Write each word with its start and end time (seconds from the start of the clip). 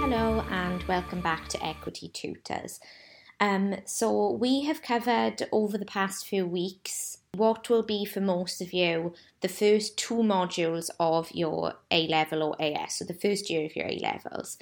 Hello 0.00 0.44
and 0.50 0.82
welcome 0.84 1.20
back 1.20 1.48
to 1.48 1.64
Equity 1.64 2.08
Tutors. 2.08 2.80
Um, 3.40 3.76
so, 3.84 4.32
we 4.32 4.64
have 4.64 4.82
covered 4.82 5.46
over 5.52 5.78
the 5.78 5.84
past 5.84 6.26
few 6.26 6.44
weeks 6.46 7.18
what 7.34 7.70
will 7.70 7.84
be 7.84 8.04
for 8.04 8.20
most 8.20 8.60
of 8.60 8.72
you 8.72 9.14
the 9.40 9.48
first 9.48 9.96
two 9.96 10.16
modules 10.16 10.90
of 10.98 11.30
your 11.32 11.74
A 11.90 12.08
level 12.08 12.42
or 12.42 12.56
AS, 12.60 12.96
so 12.96 13.04
the 13.04 13.14
first 13.14 13.48
year 13.48 13.64
of 13.64 13.76
your 13.76 13.86
A 13.86 13.98
levels. 14.02 14.58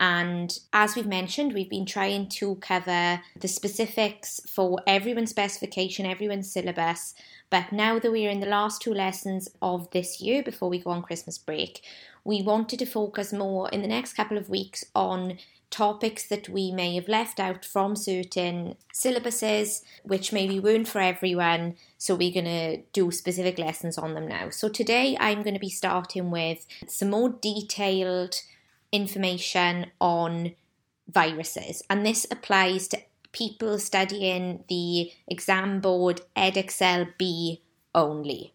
And 0.00 0.58
as 0.72 0.96
we've 0.96 1.06
mentioned, 1.06 1.52
we've 1.52 1.70
been 1.70 1.86
trying 1.86 2.28
to 2.30 2.56
cover 2.56 3.20
the 3.38 3.48
specifics 3.48 4.40
for 4.48 4.80
everyone's 4.86 5.30
specification, 5.30 6.06
everyone's 6.06 6.50
syllabus. 6.50 7.14
But 7.50 7.70
now 7.70 7.98
that 7.98 8.10
we're 8.10 8.30
in 8.30 8.40
the 8.40 8.46
last 8.46 8.82
two 8.82 8.94
lessons 8.94 9.48
of 9.60 9.90
this 9.90 10.20
year 10.20 10.42
before 10.42 10.68
we 10.68 10.80
go 10.80 10.90
on 10.90 11.02
Christmas 11.02 11.38
break, 11.38 11.82
we 12.24 12.42
wanted 12.42 12.78
to 12.80 12.86
focus 12.86 13.32
more 13.32 13.68
in 13.68 13.82
the 13.82 13.88
next 13.88 14.14
couple 14.14 14.38
of 14.38 14.48
weeks 14.48 14.84
on 14.94 15.38
topics 15.72 16.28
that 16.28 16.48
we 16.48 16.70
may 16.70 16.94
have 16.94 17.08
left 17.08 17.40
out 17.40 17.64
from 17.64 17.96
certain 17.96 18.76
syllabuses, 18.94 19.82
which 20.04 20.32
maybe 20.32 20.60
weren't 20.60 20.86
for 20.86 21.00
everyone. 21.00 21.74
So 21.96 22.14
we're 22.14 22.32
going 22.32 22.44
to 22.44 22.82
do 22.92 23.10
specific 23.10 23.58
lessons 23.58 23.98
on 23.98 24.14
them 24.14 24.28
now. 24.28 24.50
So 24.50 24.68
today 24.68 25.16
I'm 25.18 25.42
going 25.42 25.54
to 25.54 25.60
be 25.60 25.70
starting 25.70 26.30
with 26.30 26.66
some 26.86 27.10
more 27.10 27.30
detailed 27.30 28.42
information 28.92 29.86
on 30.00 30.54
viruses, 31.08 31.82
and 31.90 32.06
this 32.06 32.26
applies 32.30 32.88
to 32.88 32.98
people 33.32 33.78
studying 33.78 34.62
the 34.68 35.10
exam 35.26 35.80
board 35.80 36.20
Edexcel 36.36 37.08
B 37.18 37.62
only. 37.94 38.52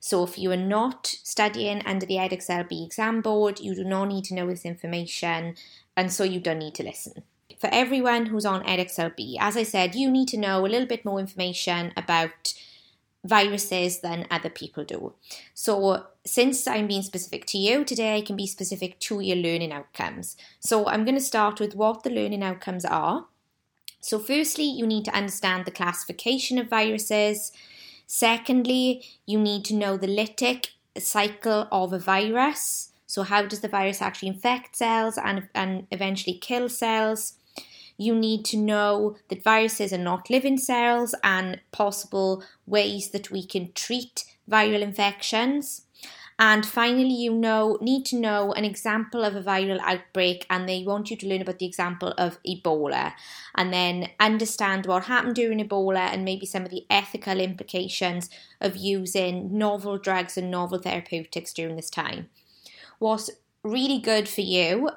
So 0.00 0.24
if 0.24 0.38
you 0.38 0.50
are 0.52 0.56
not 0.56 1.06
studying 1.06 1.82
under 1.86 2.06
the 2.06 2.16
Edexcel 2.16 2.68
B 2.68 2.84
exam 2.84 3.20
board, 3.20 3.60
you 3.60 3.74
do 3.74 3.84
not 3.84 4.06
need 4.06 4.24
to 4.24 4.34
know 4.34 4.46
this 4.46 4.64
information 4.64 5.54
and 5.96 6.12
so 6.12 6.24
you 6.24 6.40
don't 6.40 6.58
need 6.58 6.74
to 6.76 6.84
listen. 6.84 7.24
For 7.58 7.68
everyone 7.72 8.26
who's 8.26 8.46
on 8.46 8.62
Edexcel 8.64 9.16
B, 9.16 9.36
as 9.40 9.56
I 9.56 9.64
said, 9.64 9.96
you 9.96 10.10
need 10.10 10.28
to 10.28 10.36
know 10.36 10.64
a 10.64 10.68
little 10.68 10.86
bit 10.86 11.04
more 11.04 11.18
information 11.18 11.92
about 11.96 12.54
viruses 13.24 14.00
than 14.00 14.26
other 14.30 14.48
people 14.48 14.84
do. 14.84 15.14
So, 15.54 16.06
since 16.28 16.66
I'm 16.66 16.86
being 16.86 17.02
specific 17.02 17.46
to 17.46 17.58
you 17.58 17.84
today, 17.84 18.16
I 18.16 18.20
can 18.20 18.36
be 18.36 18.46
specific 18.46 18.98
to 19.00 19.20
your 19.20 19.36
learning 19.36 19.72
outcomes. 19.72 20.36
So, 20.60 20.86
I'm 20.86 21.04
going 21.04 21.16
to 21.16 21.20
start 21.20 21.60
with 21.60 21.74
what 21.74 22.02
the 22.02 22.10
learning 22.10 22.42
outcomes 22.42 22.84
are. 22.84 23.26
So, 24.00 24.18
firstly, 24.18 24.64
you 24.64 24.86
need 24.86 25.04
to 25.06 25.14
understand 25.14 25.64
the 25.64 25.70
classification 25.70 26.58
of 26.58 26.68
viruses. 26.68 27.52
Secondly, 28.06 29.04
you 29.26 29.38
need 29.38 29.64
to 29.66 29.74
know 29.74 29.96
the 29.96 30.06
lytic 30.06 30.68
cycle 30.98 31.68
of 31.70 31.92
a 31.92 31.98
virus. 31.98 32.92
So, 33.06 33.22
how 33.22 33.42
does 33.42 33.60
the 33.60 33.68
virus 33.68 34.02
actually 34.02 34.28
infect 34.28 34.76
cells 34.76 35.18
and, 35.18 35.48
and 35.54 35.86
eventually 35.90 36.38
kill 36.38 36.68
cells? 36.68 37.34
You 37.96 38.14
need 38.14 38.44
to 38.46 38.56
know 38.56 39.16
that 39.28 39.42
viruses 39.42 39.92
are 39.92 39.98
not 39.98 40.30
living 40.30 40.56
cells 40.56 41.14
and 41.24 41.60
possible 41.72 42.44
ways 42.66 43.10
that 43.10 43.30
we 43.30 43.44
can 43.44 43.72
treat 43.72 44.24
viral 44.48 44.82
infections. 44.82 45.86
And 46.40 46.64
finally, 46.64 47.14
you 47.14 47.34
know 47.34 47.78
need 47.80 48.06
to 48.06 48.16
know 48.16 48.52
an 48.52 48.64
example 48.64 49.24
of 49.24 49.34
a 49.34 49.42
viral 49.42 49.80
outbreak, 49.80 50.46
and 50.48 50.68
they 50.68 50.84
want 50.84 51.10
you 51.10 51.16
to 51.16 51.26
learn 51.26 51.42
about 51.42 51.58
the 51.58 51.66
example 51.66 52.14
of 52.16 52.38
Ebola, 52.44 53.12
and 53.56 53.72
then 53.72 54.10
understand 54.20 54.86
what 54.86 55.04
happened 55.04 55.34
during 55.34 55.58
Ebola 55.58 56.12
and 56.12 56.24
maybe 56.24 56.46
some 56.46 56.64
of 56.64 56.70
the 56.70 56.86
ethical 56.88 57.40
implications 57.40 58.30
of 58.60 58.76
using 58.76 59.58
novel 59.58 59.98
drugs 59.98 60.38
and 60.38 60.48
novel 60.48 60.78
therapeutics 60.78 61.52
during 61.52 61.74
this 61.74 61.90
time. 61.90 62.28
What's 63.00 63.30
really 63.64 63.98
good 63.98 64.28
for 64.28 64.42
you 64.42 64.90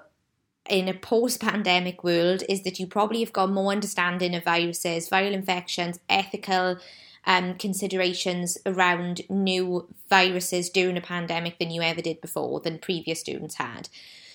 in 0.69 0.87
a 0.87 0.93
post 0.93 1.41
pandemic 1.41 2.03
world 2.03 2.43
is 2.47 2.61
that 2.63 2.79
you 2.79 2.85
probably 2.85 3.19
have 3.21 3.33
got 3.33 3.51
more 3.51 3.71
understanding 3.71 4.35
of 4.35 4.43
viruses, 4.43 5.09
viral 5.09 5.33
infections, 5.33 5.99
ethical 6.07 6.77
um, 7.25 7.55
considerations 7.55 8.57
around 8.65 9.21
new 9.29 9.87
viruses 10.09 10.69
during 10.69 10.97
a 10.97 11.01
pandemic 11.01 11.59
than 11.59 11.71
you 11.71 11.81
ever 11.81 12.01
did 12.01 12.21
before, 12.21 12.59
than 12.59 12.79
previous 12.79 13.19
students 13.19 13.55
had. 13.55 13.89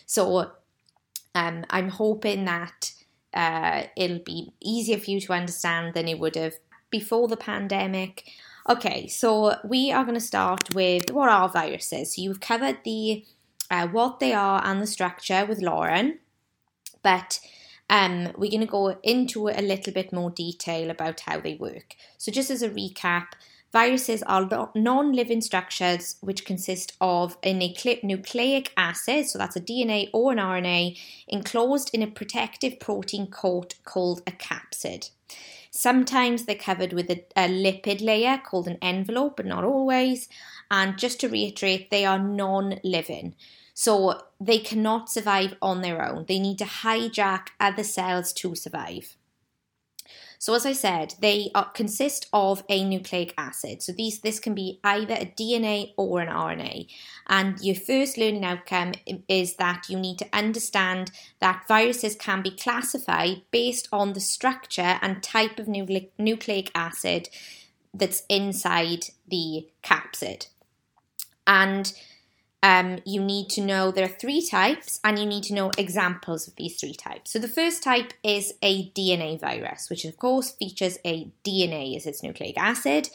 So 0.06 0.52
um, 1.34 1.64
I'm 1.70 1.88
hoping 1.88 2.44
that 2.44 2.92
uh, 3.34 3.84
it'll 3.96 4.20
be 4.20 4.52
easier 4.60 4.98
for 4.98 5.10
you 5.10 5.20
to 5.20 5.32
understand 5.32 5.94
than 5.94 6.08
it 6.08 6.18
would 6.18 6.36
have 6.36 6.54
before 6.90 7.28
the 7.28 7.36
pandemic. 7.36 8.30
Okay, 8.68 9.06
so 9.06 9.56
we 9.64 9.92
are 9.92 10.04
going 10.04 10.14
to 10.14 10.20
start 10.20 10.74
with 10.74 11.10
what 11.10 11.28
are 11.28 11.48
viruses? 11.48 12.14
So 12.14 12.22
you've 12.22 12.40
covered 12.40 12.78
the 12.84 13.24
uh, 13.70 13.88
what 13.88 14.20
they 14.20 14.32
are 14.32 14.64
and 14.64 14.80
the 14.80 14.86
structure 14.86 15.44
with 15.44 15.60
Lauren, 15.60 16.18
but 17.02 17.40
um, 17.88 18.32
we're 18.36 18.50
going 18.50 18.60
to 18.60 18.66
go 18.66 18.98
into 19.02 19.48
a 19.48 19.62
little 19.62 19.92
bit 19.92 20.12
more 20.12 20.30
detail 20.30 20.90
about 20.90 21.20
how 21.20 21.40
they 21.40 21.54
work. 21.54 21.94
So, 22.18 22.32
just 22.32 22.50
as 22.50 22.62
a 22.62 22.70
recap, 22.70 23.26
viruses 23.72 24.22
are 24.24 24.70
non 24.74 25.12
living 25.12 25.40
structures 25.40 26.16
which 26.20 26.44
consist 26.44 26.94
of 27.00 27.36
a 27.42 27.52
nucleic 27.52 28.72
acid, 28.76 29.26
so 29.26 29.38
that's 29.38 29.56
a 29.56 29.60
DNA 29.60 30.10
or 30.12 30.32
an 30.32 30.38
RNA, 30.38 30.98
enclosed 31.28 31.90
in 31.92 32.02
a 32.02 32.06
protective 32.06 32.80
protein 32.80 33.28
coat 33.28 33.74
called 33.84 34.22
a 34.26 34.32
capsid. 34.32 35.10
Sometimes 35.70 36.44
they're 36.46 36.56
covered 36.56 36.94
with 36.94 37.10
a, 37.10 37.22
a 37.36 37.48
lipid 37.48 38.02
layer 38.02 38.38
called 38.38 38.66
an 38.66 38.78
envelope, 38.80 39.36
but 39.36 39.46
not 39.46 39.62
always. 39.62 40.28
And 40.70 40.98
just 40.98 41.20
to 41.20 41.28
reiterate, 41.28 41.90
they 41.90 42.06
are 42.06 42.18
non 42.18 42.80
living. 42.82 43.34
So 43.78 44.22
they 44.40 44.58
cannot 44.58 45.10
survive 45.10 45.54
on 45.60 45.82
their 45.82 46.02
own. 46.02 46.24
They 46.26 46.38
need 46.38 46.56
to 46.58 46.64
hijack 46.64 47.48
other 47.60 47.84
cells 47.84 48.32
to 48.32 48.54
survive. 48.54 49.16
So 50.38 50.54
as 50.54 50.64
I 50.64 50.72
said, 50.72 51.14
they 51.20 51.50
are, 51.54 51.70
consist 51.72 52.26
of 52.32 52.64
a 52.70 52.82
nucleic 52.82 53.34
acid. 53.36 53.82
So 53.82 53.92
these 53.92 54.20
this 54.20 54.40
can 54.40 54.54
be 54.54 54.80
either 54.82 55.12
a 55.12 55.26
DNA 55.38 55.92
or 55.98 56.20
an 56.22 56.28
RNA. 56.28 56.88
And 57.26 57.60
your 57.60 57.74
first 57.74 58.16
learning 58.16 58.46
outcome 58.46 58.92
is 59.28 59.56
that 59.56 59.90
you 59.90 59.98
need 59.98 60.18
to 60.20 60.28
understand 60.32 61.10
that 61.40 61.68
viruses 61.68 62.16
can 62.16 62.40
be 62.40 62.52
classified 62.52 63.42
based 63.50 63.90
on 63.92 64.14
the 64.14 64.20
structure 64.20 64.98
and 65.02 65.22
type 65.22 65.58
of 65.58 65.68
nucleic 65.68 66.70
acid 66.74 67.28
that's 67.92 68.22
inside 68.30 69.08
the 69.28 69.68
capsid. 69.84 70.46
And 71.46 71.92
um, 72.66 72.98
you 73.04 73.22
need 73.22 73.48
to 73.50 73.60
know 73.60 73.92
there 73.92 74.06
are 74.06 74.20
three 74.20 74.44
types 74.44 74.98
and 75.04 75.20
you 75.20 75.24
need 75.24 75.44
to 75.44 75.54
know 75.54 75.70
examples 75.78 76.48
of 76.48 76.56
these 76.56 76.80
three 76.80 76.94
types. 76.94 77.30
So 77.30 77.38
the 77.38 77.46
first 77.46 77.80
type 77.80 78.12
is 78.24 78.54
a 78.60 78.90
DNA 78.90 79.38
virus, 79.38 79.88
which 79.88 80.04
of 80.04 80.16
course 80.16 80.50
features 80.50 80.98
a 81.04 81.30
DNA 81.44 81.96
as 81.96 82.06
its 82.06 82.24
nucleic 82.24 82.58
acid. 82.58 83.08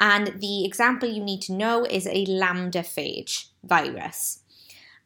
And 0.00 0.40
the 0.40 0.64
example 0.64 1.08
you 1.08 1.22
need 1.22 1.40
to 1.42 1.52
know 1.52 1.84
is 1.84 2.08
a 2.08 2.26
lambda 2.26 2.80
phage 2.80 3.46
virus. 3.62 4.40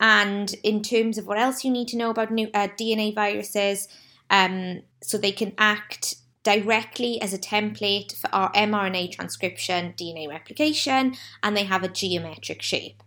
And 0.01 0.55
in 0.63 0.83
terms 0.83 1.19
of 1.19 1.27
what 1.27 1.39
else 1.39 1.63
you 1.63 1.71
need 1.71 1.89
to 1.89 1.99
know 1.99 2.09
about 2.09 2.31
new, 2.31 2.49
uh, 2.55 2.69
DNA 2.69 3.15
viruses, 3.15 3.87
um, 4.31 4.81
so 5.03 5.19
they 5.19 5.33
can 5.33 5.53
act 5.59 6.15
directly 6.43 7.21
as 7.21 7.35
a 7.35 7.39
template 7.39 8.17
for 8.17 8.35
our 8.35 8.51
mRNA 8.53 9.13
transcription, 9.13 9.93
DNA 9.93 10.27
replication, 10.27 11.17
and 11.43 11.55
they 11.55 11.65
have 11.65 11.83
a 11.83 11.89
geometric 11.89 12.63
shape. 12.63 13.03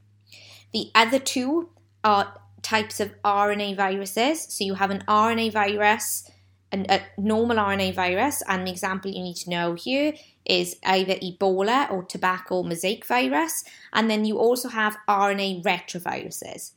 The 0.74 0.92
other 0.96 1.20
two 1.20 1.70
are 2.04 2.36
types 2.64 3.00
of 3.00 3.14
RNA 3.22 3.76
viruses. 3.78 4.42
So 4.44 4.64
you 4.64 4.74
have 4.76 4.90
an 4.90 5.04
RNA 5.08 5.52
virus, 5.52 6.30
an, 6.72 6.88
a 6.90 7.02
normal 7.18 7.58
RNA 7.58 7.94
virus, 7.94 8.42
and 8.48 8.66
the 8.66 8.72
example 8.72 9.12
you 9.12 9.22
need 9.22 9.36
to 9.38 9.50
know 9.50 9.76
here 9.76 10.14
is 10.46 10.78
either 10.84 11.14
Ebola 11.16 11.92
or 11.92 12.04
tobacco 12.04 12.64
mosaic 12.64 13.06
virus. 13.06 13.64
And 13.94 14.10
then 14.10 14.26
you 14.26 14.40
also 14.40 14.70
have 14.70 14.98
RNA 15.08 15.64
retroviruses. 15.64 16.72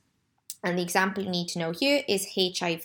And 0.63 0.79
the 0.79 0.83
example 0.83 1.23
you 1.23 1.31
need 1.31 1.49
to 1.49 1.59
know 1.59 1.71
here 1.71 2.03
is 2.09 2.35
HIV. 2.37 2.83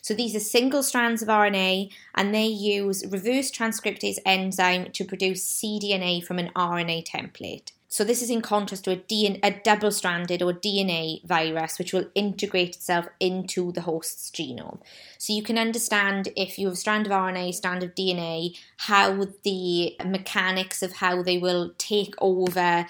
So 0.00 0.14
these 0.14 0.34
are 0.34 0.40
single 0.40 0.82
strands 0.82 1.22
of 1.22 1.28
RNA 1.28 1.90
and 2.14 2.34
they 2.34 2.46
use 2.46 3.04
reverse 3.06 3.50
transcriptase 3.50 4.18
enzyme 4.24 4.90
to 4.92 5.04
produce 5.04 5.46
cDNA 5.46 6.24
from 6.24 6.38
an 6.38 6.50
RNA 6.56 7.06
template. 7.06 7.72
So 7.92 8.04
this 8.04 8.22
is 8.22 8.30
in 8.30 8.40
contrast 8.40 8.84
to 8.84 8.92
a, 8.92 8.96
DNA, 8.96 9.38
a 9.42 9.50
double-stranded 9.50 10.40
or 10.40 10.54
DNA 10.54 11.22
virus, 11.26 11.78
which 11.78 11.92
will 11.92 12.06
integrate 12.14 12.76
itself 12.76 13.06
into 13.20 13.70
the 13.70 13.82
host's 13.82 14.30
genome. 14.30 14.80
So 15.18 15.34
you 15.34 15.42
can 15.42 15.58
understand 15.58 16.30
if 16.34 16.58
you 16.58 16.68
have 16.68 16.72
a 16.72 16.78
strand 16.78 17.04
of 17.04 17.12
RNA, 17.12 17.52
strand 17.52 17.82
of 17.82 17.94
DNA, 17.94 18.56
how 18.78 19.26
the 19.42 19.94
mechanics 20.06 20.82
of 20.82 20.94
how 20.94 21.22
they 21.22 21.36
will 21.36 21.74
take 21.76 22.14
over 22.18 22.86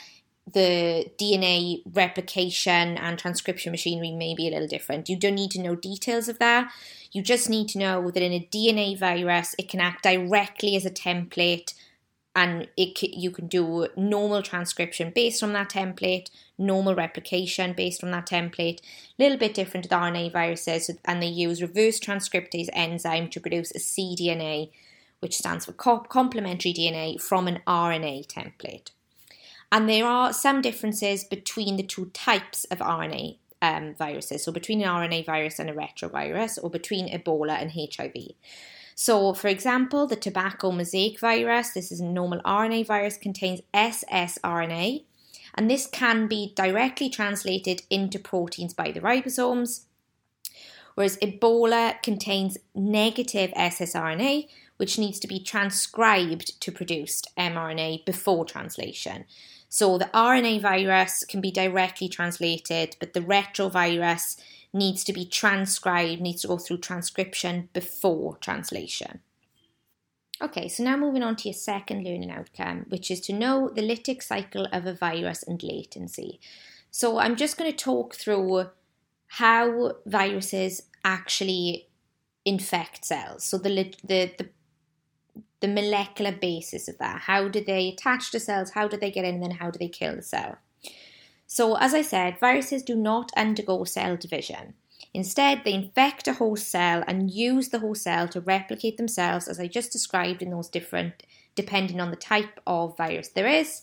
the 0.52 1.10
DNA 1.18 1.82
replication 1.92 2.96
and 2.96 3.18
transcription 3.18 3.72
machinery 3.72 4.12
may 4.12 4.36
be 4.36 4.46
a 4.46 4.52
little 4.52 4.68
different. 4.68 5.08
You 5.08 5.16
don't 5.16 5.34
need 5.34 5.50
to 5.50 5.60
know 5.60 5.74
details 5.74 6.28
of 6.28 6.38
that. 6.38 6.72
You 7.10 7.22
just 7.22 7.50
need 7.50 7.68
to 7.70 7.78
know 7.78 8.08
that 8.12 8.22
in 8.22 8.32
a 8.32 8.48
DNA 8.52 8.96
virus, 8.96 9.56
it 9.58 9.68
can 9.68 9.80
act 9.80 10.04
directly 10.04 10.76
as 10.76 10.86
a 10.86 10.90
template 10.90 11.74
and 12.34 12.68
it 12.76 13.02
you 13.02 13.30
can 13.30 13.46
do 13.46 13.88
normal 13.96 14.42
transcription 14.42 15.12
based 15.14 15.42
on 15.42 15.52
that 15.52 15.68
template, 15.70 16.30
normal 16.56 16.94
replication 16.94 17.74
based 17.74 18.02
on 18.02 18.10
that 18.12 18.26
template. 18.26 18.80
A 18.80 19.22
little 19.22 19.38
bit 19.38 19.54
different 19.54 19.84
with 19.84 19.92
RNA 19.92 20.32
viruses, 20.32 20.90
and 21.04 21.22
they 21.22 21.26
use 21.26 21.60
reverse 21.60 22.00
transcriptase 22.00 22.68
enzyme 22.72 23.28
to 23.28 23.40
produce 23.40 23.70
a 23.72 23.78
cDNA, 23.78 24.70
which 25.20 25.36
stands 25.36 25.66
for 25.66 25.72
complementary 25.72 26.72
DNA 26.72 27.20
from 27.20 27.48
an 27.48 27.60
RNA 27.66 28.26
template. 28.26 28.90
And 29.70 29.88
there 29.88 30.06
are 30.06 30.32
some 30.32 30.60
differences 30.60 31.24
between 31.24 31.76
the 31.76 31.82
two 31.82 32.06
types 32.12 32.64
of 32.64 32.78
RNA 32.78 33.36
um, 33.60 33.94
viruses, 33.94 34.44
so 34.44 34.52
between 34.52 34.82
an 34.82 34.88
RNA 34.88 35.24
virus 35.26 35.58
and 35.58 35.70
a 35.70 35.74
retrovirus, 35.74 36.58
or 36.62 36.70
between 36.70 37.08
Ebola 37.08 37.60
and 37.60 37.72
HIV. 37.72 38.34
So, 38.94 39.34
for 39.34 39.48
example, 39.48 40.06
the 40.06 40.16
tobacco 40.16 40.70
mosaic 40.70 41.18
virus, 41.18 41.70
this 41.70 41.90
is 41.90 42.00
a 42.00 42.04
normal 42.04 42.40
RNA 42.42 42.86
virus, 42.86 43.16
contains 43.16 43.60
ssRNA, 43.74 45.04
and 45.54 45.70
this 45.70 45.86
can 45.86 46.26
be 46.26 46.52
directly 46.54 47.08
translated 47.08 47.82
into 47.90 48.18
proteins 48.18 48.74
by 48.74 48.90
the 48.90 49.00
ribosomes. 49.00 49.84
Whereas 50.94 51.16
Ebola 51.18 52.02
contains 52.02 52.58
negative 52.74 53.50
ssRNA, 53.52 54.48
which 54.76 54.98
needs 54.98 55.18
to 55.20 55.28
be 55.28 55.40
transcribed 55.40 56.60
to 56.60 56.72
produce 56.72 57.22
mRNA 57.38 58.04
before 58.04 58.44
translation. 58.44 59.24
So 59.68 59.96
the 59.96 60.10
RNA 60.12 60.60
virus 60.60 61.24
can 61.24 61.40
be 61.40 61.50
directly 61.50 62.08
translated, 62.08 62.96
but 63.00 63.14
the 63.14 63.20
retrovirus 63.20 64.36
needs 64.72 65.04
to 65.04 65.12
be 65.12 65.24
transcribed, 65.24 66.20
needs 66.20 66.42
to 66.42 66.48
go 66.48 66.58
through 66.58 66.78
transcription 66.78 67.68
before 67.72 68.36
translation. 68.38 69.20
Okay, 70.40 70.68
so 70.68 70.82
now 70.82 70.96
moving 70.96 71.22
on 71.22 71.36
to 71.36 71.48
your 71.48 71.54
second 71.54 72.04
learning 72.04 72.30
outcome, 72.30 72.86
which 72.88 73.10
is 73.10 73.20
to 73.22 73.32
know 73.32 73.70
the 73.72 73.82
lytic 73.82 74.22
cycle 74.22 74.66
of 74.72 74.86
a 74.86 74.94
virus 74.94 75.42
and 75.44 75.62
latency. 75.62 76.40
So 76.90 77.18
I'm 77.18 77.36
just 77.36 77.56
going 77.56 77.70
to 77.70 77.76
talk 77.76 78.14
through 78.14 78.66
how 79.28 79.92
viruses 80.04 80.82
actually 81.04 81.88
infect 82.44 83.04
cells. 83.04 83.44
So 83.44 83.56
the 83.56 83.94
the 84.02 84.32
the, 84.36 84.48
the 85.60 85.68
molecular 85.68 86.32
basis 86.32 86.88
of 86.88 86.98
that. 86.98 87.22
How 87.22 87.48
do 87.48 87.62
they 87.62 87.90
attach 87.90 88.32
to 88.32 88.40
cells? 88.40 88.70
How 88.72 88.88
do 88.88 88.96
they 88.96 89.10
get 89.10 89.24
in? 89.24 89.34
And 89.34 89.42
then 89.42 89.50
how 89.52 89.70
do 89.70 89.78
they 89.78 89.88
kill 89.88 90.16
the 90.16 90.22
cell? 90.22 90.58
So, 91.54 91.76
as 91.76 91.92
I 91.92 92.00
said, 92.00 92.40
viruses 92.40 92.82
do 92.82 92.94
not 92.94 93.30
undergo 93.36 93.84
cell 93.84 94.16
division. 94.16 94.72
Instead, 95.12 95.64
they 95.64 95.74
infect 95.74 96.26
a 96.26 96.32
host 96.32 96.66
cell 96.70 97.04
and 97.06 97.30
use 97.30 97.68
the 97.68 97.80
host 97.80 98.04
cell 98.04 98.26
to 98.28 98.40
replicate 98.40 98.96
themselves, 98.96 99.48
as 99.48 99.60
I 99.60 99.66
just 99.66 99.92
described 99.92 100.40
in 100.40 100.48
those 100.48 100.70
different, 100.70 101.24
depending 101.54 102.00
on 102.00 102.08
the 102.08 102.16
type 102.16 102.58
of 102.66 102.96
virus 102.96 103.28
there 103.28 103.46
is. 103.46 103.82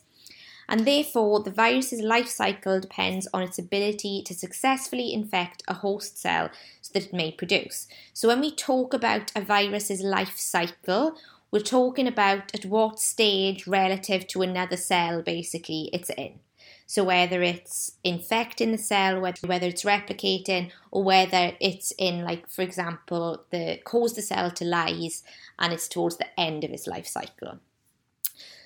And 0.68 0.88
therefore, 0.88 1.44
the 1.44 1.52
virus's 1.52 2.02
life 2.02 2.28
cycle 2.28 2.80
depends 2.80 3.28
on 3.36 3.44
its 3.44 3.60
ability 3.60 4.24
to 4.24 4.34
successfully 4.34 5.14
infect 5.14 5.62
a 5.68 5.76
host 5.76 6.18
cell 6.18 6.50
so 6.82 6.90
that 6.96 7.10
it 7.10 7.14
may 7.14 7.32
produce. 7.32 7.88
So, 8.14 8.30
when 8.30 8.42
we 8.42 8.50
talk 8.50 8.96
about 8.96 9.32
a 9.36 9.42
virus's 9.42 10.02
life 10.02 10.40
cycle, 10.40 11.18
we're 11.52 11.60
talking 11.60 12.08
about 12.08 12.52
at 12.56 12.66
what 12.66 13.00
stage 13.00 13.68
relative 13.68 14.26
to 14.30 14.42
another 14.42 14.78
cell 14.78 15.22
basically 15.22 15.92
it's 15.94 16.10
in. 16.10 16.40
So 16.90 17.04
whether 17.04 17.44
it's 17.44 17.92
infecting 18.04 18.72
the 18.72 18.80
cell, 18.80 19.22
whether 19.22 19.68
it's 19.68 19.84
replicating, 19.84 20.72
or 20.90 21.04
whether 21.04 21.52
it's 21.62 21.94
in, 22.00 22.24
like 22.24 22.50
for 22.50 22.64
example, 22.64 23.44
the 23.52 23.80
cause 23.84 24.16
the 24.16 24.24
cell 24.24 24.50
to 24.50 24.66
lyse 24.66 25.22
and 25.60 25.72
it's 25.72 25.88
towards 25.88 26.18
the 26.18 26.26
end 26.36 26.64
of 26.64 26.72
its 26.72 26.88
life 26.88 27.06
cycle. 27.06 27.60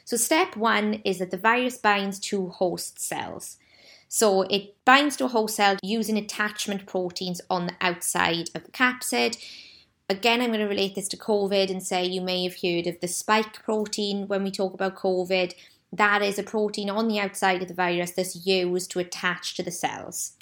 So 0.06 0.16
step 0.16 0.56
one 0.56 1.02
is 1.04 1.20
that 1.20 1.32
the 1.32 1.38
virus 1.38 1.78
binds 1.78 2.18
to 2.30 2.48
host 2.48 2.98
cells. 2.98 3.58
So 4.08 4.44
it 4.44 4.74
binds 4.86 5.18
to 5.18 5.26
a 5.26 5.28
host 5.28 5.58
cell 5.58 5.76
using 5.84 6.18
attachment 6.18 6.86
proteins 6.86 7.42
on 7.50 7.68
the 7.68 7.76
outside 7.82 8.50
of 8.56 8.64
the 8.64 8.72
capsid. 8.72 9.38
Again, 10.10 10.40
I'm 10.40 10.52
going 10.52 10.62
to 10.62 10.68
relate 10.68 10.96
this 10.96 11.10
to 11.10 11.18
COVID 11.18 11.70
and 11.70 11.84
say 11.84 12.06
you 12.06 12.22
may 12.22 12.46
have 12.46 12.62
heard 12.64 12.88
of 12.88 13.02
the 13.02 13.10
spike 13.10 13.52
protein 13.66 14.30
when 14.30 14.46
we 14.46 14.52
talk 14.52 14.74
about 14.74 14.96
COVID 14.96 15.54
that 15.94 16.24
is 16.24 16.40
a 16.40 16.44
protein 16.44 16.90
on 16.90 17.08
the 17.08 17.20
outside 17.20 17.62
of 17.62 17.68
the 17.68 17.74
virus 17.74 18.12
that's 18.12 18.46
used 18.48 18.92
to 18.92 19.00
attach 19.00 19.56
to 19.56 19.64
the 19.64 19.72
cells. 19.72 20.34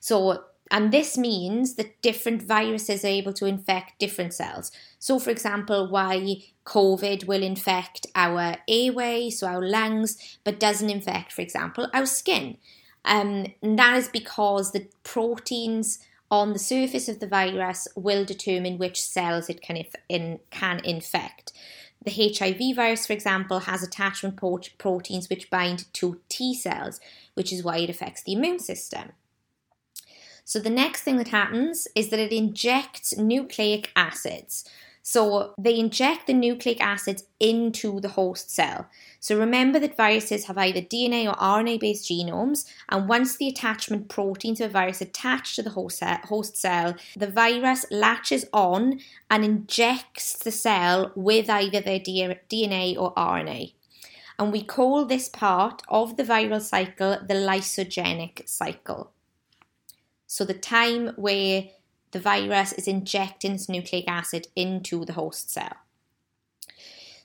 So, 0.00 0.44
and 0.70 0.92
this 0.92 1.16
means 1.16 1.74
that 1.76 2.02
different 2.02 2.42
viruses 2.42 3.04
are 3.04 3.08
able 3.08 3.32
to 3.34 3.46
infect 3.46 3.98
different 3.98 4.34
cells. 4.34 4.70
So, 4.98 5.18
for 5.18 5.30
example, 5.30 5.88
why 5.88 6.42
COVID 6.66 7.26
will 7.26 7.42
infect 7.42 8.06
our 8.14 8.56
airway, 8.68 9.30
so 9.30 9.46
our 9.46 9.64
lungs, 9.64 10.18
but 10.44 10.60
doesn't 10.60 10.90
infect, 10.90 11.32
for 11.32 11.40
example, 11.40 11.88
our 11.94 12.04
skin. 12.04 12.58
Um, 13.04 13.46
and 13.62 13.78
that 13.78 13.96
is 13.96 14.08
because 14.08 14.72
the 14.72 14.88
proteins 15.04 16.00
on 16.30 16.52
the 16.52 16.58
surface 16.58 17.08
of 17.08 17.20
the 17.20 17.26
virus 17.26 17.88
will 17.94 18.24
determine 18.24 18.76
which 18.78 19.02
cells 19.02 19.48
it 19.48 19.62
can, 19.62 19.76
inf- 19.76 19.94
in, 20.08 20.40
can 20.50 20.80
infect. 20.84 21.52
The 22.08 22.32
HIV 22.38 22.74
virus, 22.74 23.06
for 23.06 23.12
example, 23.12 23.60
has 23.60 23.82
attachment 23.82 24.40
proteins 24.78 25.28
which 25.28 25.50
bind 25.50 25.92
to 25.92 26.22
T 26.30 26.54
cells, 26.54 27.00
which 27.34 27.52
is 27.52 27.62
why 27.62 27.78
it 27.78 27.90
affects 27.90 28.22
the 28.22 28.32
immune 28.32 28.60
system. 28.60 29.12
So, 30.42 30.58
the 30.58 30.70
next 30.70 31.02
thing 31.02 31.18
that 31.18 31.28
happens 31.28 31.86
is 31.94 32.08
that 32.08 32.18
it 32.18 32.32
injects 32.32 33.14
nucleic 33.18 33.92
acids. 33.94 34.64
So 35.02 35.54
they 35.56 35.78
inject 35.78 36.26
the 36.26 36.34
nucleic 36.34 36.80
acids 36.80 37.24
into 37.40 38.00
the 38.00 38.10
host 38.10 38.50
cell. 38.50 38.86
So 39.20 39.38
remember 39.38 39.78
that 39.80 39.96
viruses 39.96 40.44
have 40.44 40.58
either 40.58 40.80
DNA 40.80 41.26
or 41.26 41.34
RNA 41.34 41.80
based 41.80 42.10
genomes, 42.10 42.66
and 42.88 43.08
once 43.08 43.36
the 43.36 43.48
attachment 43.48 44.08
protein 44.08 44.54
to 44.56 44.64
a 44.64 44.68
virus 44.68 45.00
attached 45.00 45.56
to 45.56 45.62
the 45.62 45.70
host 45.70 46.56
cell, 46.56 46.94
the 47.16 47.26
virus 47.26 47.86
latches 47.90 48.44
on 48.52 49.00
and 49.30 49.44
injects 49.44 50.36
the 50.36 50.52
cell 50.52 51.12
with 51.14 51.48
either 51.48 51.80
their 51.80 52.00
DNA 52.00 52.96
or 52.96 53.14
RNA. 53.14 53.72
And 54.38 54.52
we 54.52 54.62
call 54.62 55.04
this 55.04 55.28
part 55.28 55.82
of 55.88 56.16
the 56.16 56.22
viral 56.22 56.60
cycle 56.60 57.18
the 57.26 57.34
lysogenic 57.34 58.48
cycle. 58.48 59.10
So 60.26 60.44
the 60.44 60.54
time 60.54 61.08
where 61.16 61.64
the 62.12 62.20
virus 62.20 62.72
is 62.72 62.88
injecting 62.88 63.52
its 63.52 63.68
nucleic 63.68 64.08
acid 64.08 64.48
into 64.56 65.04
the 65.04 65.14
host 65.14 65.50
cell. 65.50 65.76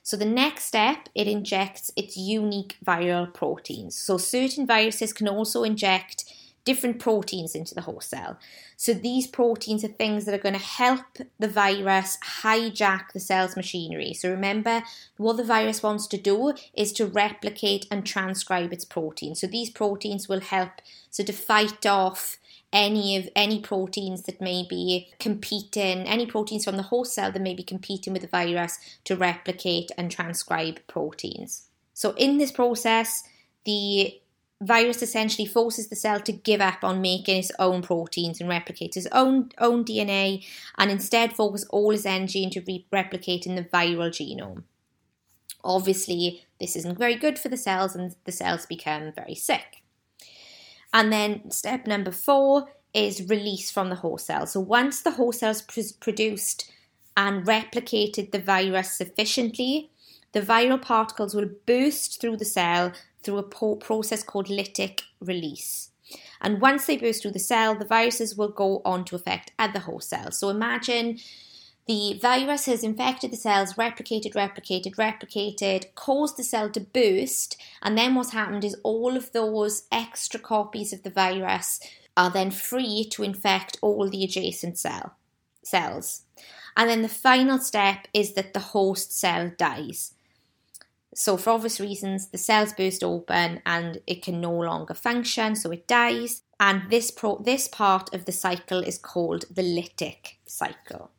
So 0.02 0.18
the 0.18 0.26
next 0.26 0.64
step, 0.64 1.08
it 1.14 1.26
injects 1.26 1.90
its 1.96 2.16
unique 2.16 2.76
viral 2.84 3.32
proteins. 3.32 3.96
So 3.96 4.18
certain 4.18 4.66
viruses 4.66 5.14
can 5.14 5.28
also 5.28 5.62
inject 5.62 6.26
different 6.64 6.98
proteins 6.98 7.54
into 7.54 7.74
the 7.74 7.82
host 7.82 8.10
cell. 8.10 8.38
So 8.76 8.92
these 8.92 9.26
proteins 9.26 9.84
are 9.84 9.88
things 9.88 10.24
that 10.24 10.34
are 10.34 10.42
going 10.42 10.54
to 10.54 10.60
help 10.60 11.18
the 11.38 11.48
virus 11.48 12.18
hijack 12.42 13.12
the 13.12 13.20
cell's 13.20 13.56
machinery. 13.56 14.14
So 14.14 14.30
remember, 14.30 14.82
what 15.16 15.36
the 15.36 15.44
virus 15.44 15.82
wants 15.82 16.06
to 16.08 16.16
do 16.16 16.54
is 16.74 16.92
to 16.94 17.06
replicate 17.06 17.86
and 17.90 18.04
transcribe 18.04 18.72
its 18.72 18.84
proteins. 18.84 19.40
So 19.40 19.46
these 19.46 19.70
proteins 19.70 20.28
will 20.28 20.40
help 20.40 20.70
so 21.10 21.22
to 21.22 21.32
fight 21.32 21.86
off 21.86 22.38
any 22.74 23.16
of 23.16 23.28
any 23.36 23.60
proteins 23.60 24.24
that 24.24 24.40
may 24.40 24.66
be 24.68 25.08
competing, 25.20 26.06
any 26.06 26.26
proteins 26.26 26.64
from 26.64 26.76
the 26.76 26.82
host 26.82 27.14
cell 27.14 27.30
that 27.30 27.40
may 27.40 27.54
be 27.54 27.62
competing 27.62 28.12
with 28.12 28.22
the 28.22 28.28
virus 28.28 28.78
to 29.04 29.16
replicate 29.16 29.92
and 29.96 30.10
transcribe 30.10 30.80
proteins. 30.88 31.68
So 31.94 32.10
in 32.16 32.38
this 32.38 32.50
process, 32.50 33.22
the 33.64 34.20
virus 34.60 35.02
essentially 35.02 35.46
forces 35.46 35.88
the 35.88 35.96
cell 35.96 36.18
to 36.20 36.32
give 36.32 36.60
up 36.60 36.82
on 36.82 37.00
making 37.00 37.38
its 37.38 37.52
own 37.60 37.80
proteins 37.80 38.40
and 38.40 38.48
replicate 38.48 38.96
its 38.96 39.06
own 39.12 39.50
own 39.58 39.84
DNA 39.84 40.44
and 40.76 40.90
instead 40.90 41.32
focus 41.32 41.64
all 41.70 41.92
its 41.92 42.06
energy 42.06 42.42
into 42.42 42.62
re- 42.66 42.86
replicating 42.92 43.54
the 43.54 43.64
viral 43.72 44.10
genome. 44.10 44.64
Obviously, 45.62 46.44
this 46.58 46.74
isn't 46.76 46.98
very 46.98 47.14
good 47.14 47.38
for 47.38 47.48
the 47.48 47.56
cells 47.56 47.94
and 47.94 48.16
the 48.24 48.32
cells 48.32 48.66
become 48.66 49.12
very 49.12 49.34
sick. 49.34 49.83
And 50.94 51.12
then 51.12 51.50
step 51.50 51.86
number 51.86 52.12
four 52.12 52.68
is 52.94 53.28
release 53.28 53.70
from 53.70 53.90
the 53.90 53.96
host 53.96 54.26
cell. 54.26 54.46
So 54.46 54.60
once 54.60 55.02
the 55.02 55.10
host 55.10 55.40
cell 55.40 55.48
has 55.48 55.92
produced 55.92 56.70
and 57.16 57.44
replicated 57.44 58.30
the 58.30 58.38
virus 58.38 58.92
sufficiently, 58.92 59.90
the 60.32 60.40
viral 60.40 60.80
particles 60.80 61.34
will 61.34 61.50
burst 61.66 62.20
through 62.20 62.36
the 62.36 62.44
cell 62.44 62.92
through 63.22 63.38
a 63.38 63.76
process 63.76 64.22
called 64.22 64.46
lytic 64.46 65.02
release. 65.20 65.90
And 66.40 66.60
once 66.60 66.86
they 66.86 66.96
burst 66.96 67.22
through 67.22 67.32
the 67.32 67.38
cell, 67.38 67.74
the 67.74 67.84
viruses 67.84 68.36
will 68.36 68.48
go 68.48 68.80
on 68.84 69.04
to 69.06 69.16
affect 69.16 69.52
other 69.58 69.80
host 69.80 70.10
cells. 70.10 70.38
So 70.38 70.48
imagine 70.48 71.18
The 71.86 72.18
virus 72.20 72.64
has 72.64 72.82
infected 72.82 73.30
the 73.30 73.36
cells, 73.36 73.74
replicated, 73.74 74.34
replicated, 74.34 74.94
replicated, 74.96 75.94
caused 75.94 76.38
the 76.38 76.44
cell 76.44 76.70
to 76.70 76.80
burst, 76.80 77.60
and 77.82 77.98
then 77.98 78.14
what's 78.14 78.32
happened 78.32 78.64
is 78.64 78.76
all 78.82 79.16
of 79.16 79.32
those 79.32 79.86
extra 79.92 80.40
copies 80.40 80.94
of 80.94 81.02
the 81.02 81.10
virus 81.10 81.80
are 82.16 82.30
then 82.30 82.50
free 82.50 83.04
to 83.10 83.22
infect 83.22 83.76
all 83.82 84.08
the 84.08 84.24
adjacent 84.24 84.78
cell 84.78 85.14
cells. 85.62 86.22
And 86.76 86.88
then 86.88 87.02
the 87.02 87.08
final 87.08 87.58
step 87.58 88.08
is 88.14 88.32
that 88.32 88.54
the 88.54 88.60
host 88.60 89.16
cell 89.18 89.52
dies. 89.56 90.14
So, 91.14 91.36
for 91.36 91.50
obvious 91.50 91.80
reasons, 91.80 92.28
the 92.28 92.38
cells 92.38 92.72
burst 92.72 93.04
open 93.04 93.62
and 93.64 94.00
it 94.06 94.22
can 94.22 94.40
no 94.40 94.52
longer 94.52 94.94
function, 94.94 95.54
so 95.54 95.70
it 95.70 95.86
dies. 95.86 96.42
And 96.58 96.90
this, 96.90 97.10
pro- 97.10 97.38
this 97.38 97.68
part 97.68 98.12
of 98.12 98.24
the 98.24 98.32
cycle 98.32 98.80
is 98.80 98.98
called 98.98 99.44
the 99.50 99.62
lytic 99.62 100.34
cycle. 100.46 101.10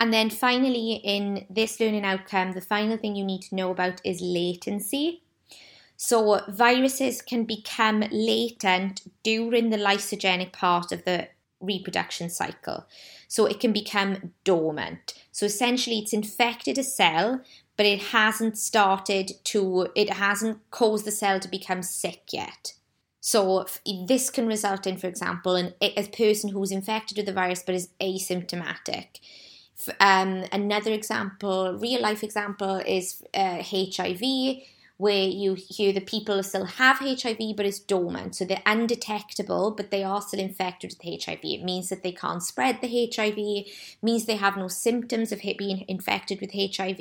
And 0.00 0.12
then 0.12 0.30
finally, 0.30 1.00
in 1.02 1.46
this 1.50 1.80
learning 1.80 2.04
outcome, 2.04 2.52
the 2.52 2.60
final 2.60 2.96
thing 2.96 3.16
you 3.16 3.24
need 3.24 3.42
to 3.42 3.54
know 3.54 3.70
about 3.70 4.00
is 4.04 4.20
latency. 4.20 5.22
So, 5.96 6.40
viruses 6.48 7.20
can 7.20 7.44
become 7.44 8.04
latent 8.12 9.02
during 9.24 9.70
the 9.70 9.76
lysogenic 9.76 10.52
part 10.52 10.92
of 10.92 11.04
the 11.04 11.28
reproduction 11.60 12.30
cycle. 12.30 12.86
So, 13.26 13.46
it 13.46 13.58
can 13.58 13.72
become 13.72 14.32
dormant. 14.44 15.14
So, 15.32 15.46
essentially, 15.46 15.98
it's 15.98 16.12
infected 16.12 16.78
a 16.78 16.84
cell, 16.84 17.40
but 17.76 17.84
it 17.84 18.00
hasn't 18.00 18.56
started 18.56 19.32
to, 19.44 19.88
it 19.96 20.10
hasn't 20.10 20.58
caused 20.70 21.04
the 21.04 21.10
cell 21.10 21.40
to 21.40 21.48
become 21.48 21.82
sick 21.82 22.26
yet. 22.32 22.74
So, 23.20 23.66
this 24.06 24.30
can 24.30 24.46
result 24.46 24.86
in, 24.86 24.96
for 24.98 25.08
example, 25.08 25.56
an, 25.56 25.74
a 25.80 26.06
person 26.06 26.50
who's 26.50 26.70
infected 26.70 27.16
with 27.16 27.26
the 27.26 27.32
virus 27.32 27.64
but 27.66 27.74
is 27.74 27.88
asymptomatic. 28.00 29.18
Um, 30.00 30.44
another 30.52 30.92
example, 30.92 31.78
real 31.78 32.02
life 32.02 32.24
example, 32.24 32.76
is 32.76 33.22
uh, 33.34 33.62
HIV, 33.62 34.20
where 34.98 35.28
you 35.28 35.54
hear 35.54 35.92
the 35.92 36.00
people 36.00 36.42
still 36.42 36.64
have 36.64 36.98
HIV 36.98 37.38
but 37.56 37.64
it's 37.64 37.78
dormant. 37.78 38.34
So 38.34 38.44
they're 38.44 38.62
undetectable, 38.66 39.70
but 39.70 39.90
they 39.90 40.02
are 40.02 40.20
still 40.20 40.40
infected 40.40 40.90
with 40.90 41.24
HIV. 41.24 41.38
It 41.42 41.62
means 41.62 41.88
that 41.88 42.02
they 42.02 42.12
can't 42.12 42.42
spread 42.42 42.80
the 42.80 43.10
HIV, 43.14 43.66
means 44.02 44.26
they 44.26 44.36
have 44.36 44.56
no 44.56 44.68
symptoms 44.68 45.30
of 45.32 45.40
being 45.40 45.84
infected 45.88 46.40
with 46.40 46.52
HIV 46.52 46.98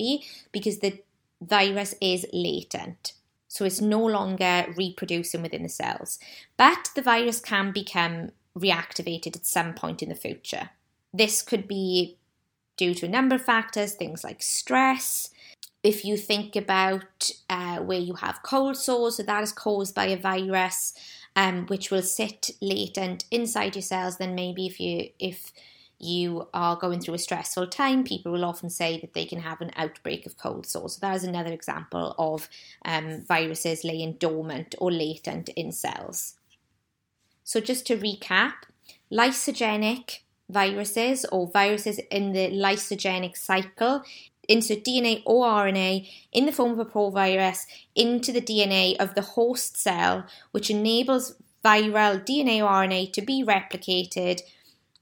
because 0.51 0.79
the 0.79 1.01
virus 1.41 1.95
is 1.99 2.25
latent. 2.31 3.13
So 3.47 3.65
it's 3.65 3.81
no 3.81 4.05
longer 4.05 4.71
reproducing 4.77 5.41
within 5.41 5.63
the 5.63 5.69
cells. 5.69 6.19
But 6.55 6.91
the 6.95 7.01
virus 7.01 7.39
can 7.39 7.71
become 7.71 8.31
reactivated 8.57 9.35
at 9.35 9.45
some 9.45 9.73
point 9.73 10.03
in 10.03 10.09
the 10.09 10.15
future. 10.15 10.69
This 11.13 11.41
could 11.41 11.67
be 11.67 12.16
due 12.77 12.93
to 12.93 13.05
a 13.07 13.09
number 13.09 13.35
of 13.35 13.41
factors, 13.41 13.93
things 13.93 14.23
like 14.23 14.41
stress. 14.41 15.29
If 15.83 16.05
you 16.05 16.17
think 16.17 16.55
about 16.55 17.31
uh, 17.49 17.77
where 17.77 17.99
you 17.99 18.15
have 18.15 18.43
cold 18.43 18.77
sores, 18.77 19.17
so 19.17 19.23
that 19.23 19.43
is 19.43 19.51
caused 19.51 19.93
by 19.95 20.05
a 20.05 20.17
virus, 20.17 20.93
um, 21.35 21.65
which 21.67 21.91
will 21.91 22.01
sit 22.01 22.51
latent 22.61 23.25
inside 23.31 23.75
your 23.75 23.81
cells. 23.81 24.17
Then 24.17 24.35
maybe 24.35 24.65
if 24.65 24.79
you 24.79 25.09
if 25.19 25.51
you 25.99 26.47
are 26.53 26.75
going 26.75 26.99
through 26.99 27.15
a 27.15 27.19
stressful 27.19 27.67
time, 27.67 28.03
people 28.03 28.31
will 28.31 28.45
often 28.45 28.69
say 28.69 28.99
that 28.99 29.13
they 29.13 29.25
can 29.25 29.39
have 29.39 29.61
an 29.61 29.71
outbreak 29.75 30.25
of 30.25 30.37
cold 30.37 30.65
sores. 30.65 30.93
So 30.93 30.99
that 31.01 31.15
is 31.15 31.23
another 31.23 31.51
example 31.51 32.13
of 32.19 32.49
um, 32.85 33.23
viruses 33.27 33.83
laying 33.83 34.13
dormant 34.13 34.75
or 34.77 34.91
latent 34.91 35.49
in 35.49 35.71
cells. 35.71 36.35
So 37.43 37.59
just 37.59 37.87
to 37.87 37.97
recap, 37.97 38.53
lysogenic 39.11 40.19
viruses 40.49 41.25
or 41.25 41.47
viruses 41.47 41.99
in 42.11 42.33
the 42.33 42.49
lysogenic 42.49 43.37
cycle 43.37 44.03
insert 44.47 44.83
DNA 44.83 45.21
or 45.25 45.45
RNA 45.45 46.07
in 46.31 46.45
the 46.45 46.51
form 46.51 46.71
of 46.71 46.79
a 46.79 46.85
provirus 46.85 47.65
into 47.95 48.31
the 48.31 48.41
DNA 48.41 48.95
of 48.97 49.13
the 49.13 49.21
host 49.21 49.77
cell, 49.77 50.25
which 50.51 50.69
enables 50.69 51.35
viral 51.63 52.25
DNA 52.25 52.61
or 52.61 52.69
RNA 52.69 53.11
to 53.13 53.21
be 53.21 53.43
replicated 53.43 54.41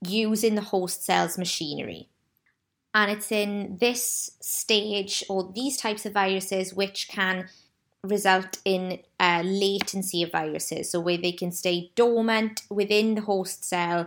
using 0.00 0.56
the 0.56 0.62
host 0.62 1.04
cell's 1.04 1.38
machinery. 1.38 2.08
And 2.92 3.10
it's 3.10 3.30
in 3.30 3.76
this 3.78 4.32
stage 4.40 5.22
or 5.28 5.52
these 5.54 5.76
types 5.76 6.06
of 6.06 6.14
viruses 6.14 6.74
which 6.74 7.08
can 7.08 7.48
result 8.02 8.58
in 8.64 9.00
a 9.20 9.42
latency 9.42 10.22
of 10.22 10.32
viruses, 10.32 10.90
so 10.90 11.00
where 11.00 11.18
they 11.18 11.32
can 11.32 11.52
stay 11.52 11.90
dormant 11.94 12.62
within 12.70 13.14
the 13.14 13.20
host 13.22 13.64
cell 13.64 14.06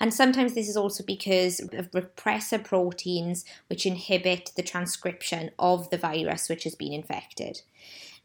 and 0.00 0.14
sometimes 0.14 0.54
this 0.54 0.68
is 0.68 0.78
also 0.78 1.04
because 1.04 1.60
of 1.60 1.90
repressor 1.90 2.64
proteins 2.64 3.44
which 3.68 3.84
inhibit 3.84 4.50
the 4.56 4.62
transcription 4.62 5.50
of 5.58 5.90
the 5.90 5.98
virus 5.98 6.48
which 6.48 6.64
has 6.64 6.74
been 6.74 6.94
infected. 6.94 7.60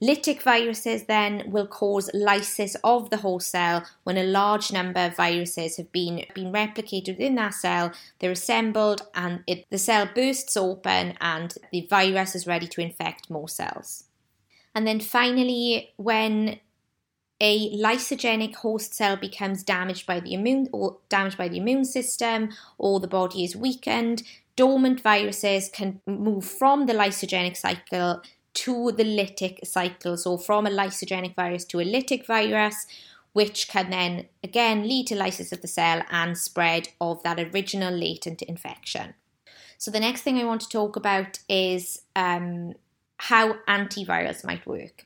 Lytic 0.01 0.41
viruses 0.41 1.03
then 1.05 1.44
will 1.48 1.67
cause 1.67 2.10
lysis 2.13 2.75
of 2.84 3.10
the 3.10 3.17
whole 3.17 3.39
cell 3.39 3.86
when 4.03 4.17
a 4.17 4.24
large 4.24 4.72
number 4.72 5.00
of 5.00 5.15
viruses 5.15 5.77
have 5.77 5.91
been, 5.91 6.25
been 6.34 6.51
replicated 6.51 7.10
within 7.10 7.36
that 7.36 7.53
cell. 7.53 7.91
They're 8.20 8.32
assembled 8.32 9.03
and 9.13 9.44
it, 9.48 9.65
the 9.70 9.77
cell 9.77 10.10
bursts 10.13 10.58
open 10.58 11.15
and 11.22 11.53
the 11.72 11.88
virus 11.89 12.36
is 12.36 12.48
ready 12.48 12.67
to 12.67 12.82
infect 12.82 13.29
more 13.29 13.48
cells. 13.48 14.05
And 14.74 14.86
then 14.86 15.00
finally, 15.00 15.94
when 15.96 16.60
a 17.42 17.75
lysogenic 17.77 18.56
host 18.56 18.94
cell 18.94 19.18
becomes 19.18 19.63
damaged 19.63 20.06
by 20.06 20.20
the 20.20 20.34
immune 20.34 20.70
or 20.72 20.98
damaged 21.10 21.38
by 21.38 21.48
the 21.48 21.58
immune 21.58 21.86
system 21.86 22.50
or 22.77 23.00
the 23.00 23.08
body 23.08 23.44
is 23.44 23.56
weakened 23.56 24.24
dormant 24.56 25.01
viruses 25.01 25.70
can 25.70 26.01
move 26.06 26.46
from 26.46 26.86
the 26.86 26.94
lysogenic 26.94 27.58
cycle 27.58 28.22
to 28.54 28.92
the 28.94 29.04
lytic 29.04 29.65
cycle. 29.65 30.18
So 30.18 30.38
from 30.38 30.65
a 30.65 30.70
lysogenic 30.70 31.36
virus 31.36 31.65
to 31.65 31.80
a 31.80 31.86
lytic 31.86 32.25
virus 32.25 32.88
which 33.34 33.68
can 33.68 33.89
then 33.89 34.27
again 34.44 34.88
lead 34.88 35.08
to 35.08 35.15
lysis 35.15 35.51
of 35.51 35.62
the 35.62 35.68
cell 35.68 36.04
and 36.10 36.38
spread 36.38 36.88
of 37.01 37.22
that 37.24 37.39
original 37.39 37.94
latent 37.94 38.42
infection. 38.44 39.13
So 39.77 39.92
the 39.92 40.00
next 40.00 40.22
thing 40.22 40.38
i 40.38 40.46
want 40.46 40.62
to 40.62 40.70
talk 40.70 40.96
about 40.96 41.39
is 41.50 42.01
um, 42.15 42.75
how 43.18 43.56
antivirals 43.68 44.46
might 44.46 44.65
work 44.65 45.06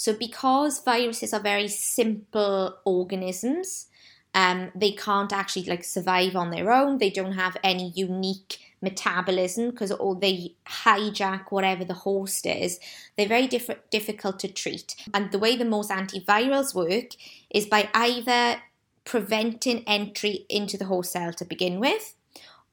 so, 0.00 0.14
because 0.14 0.82
viruses 0.82 1.34
are 1.34 1.42
very 1.42 1.68
simple 1.68 2.74
organisms, 2.86 3.88
um, 4.32 4.72
they 4.74 4.92
can't 4.92 5.30
actually 5.30 5.66
like 5.66 5.84
survive 5.84 6.34
on 6.36 6.50
their 6.50 6.72
own. 6.72 6.96
They 6.96 7.10
don't 7.10 7.32
have 7.32 7.58
any 7.62 7.90
unique 7.90 8.60
metabolism 8.80 9.72
because 9.72 9.92
they 10.20 10.54
hijack 10.66 11.50
whatever 11.50 11.84
the 11.84 11.92
host 11.92 12.46
is. 12.46 12.80
They're 13.18 13.28
very 13.28 13.46
diff- 13.46 13.90
difficult 13.90 14.38
to 14.38 14.48
treat. 14.48 14.96
And 15.12 15.32
the 15.32 15.38
way 15.38 15.54
the 15.54 15.66
most 15.66 15.90
antivirals 15.90 16.74
work 16.74 17.10
is 17.50 17.66
by 17.66 17.90
either 17.92 18.62
preventing 19.04 19.84
entry 19.86 20.46
into 20.48 20.78
the 20.78 20.86
host 20.86 21.12
cell 21.12 21.34
to 21.34 21.44
begin 21.44 21.78
with, 21.78 22.14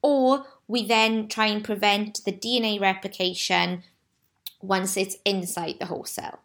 or 0.01 0.46
we 0.65 0.88
then 0.88 1.27
try 1.27 1.48
and 1.48 1.62
prevent 1.62 2.24
the 2.24 2.31
DNA 2.31 2.79
replication 2.79 3.84
once 4.61 4.97
it's 4.97 5.17
inside 5.25 5.75
the 5.79 5.85
host 5.85 6.15
cell. 6.15 6.39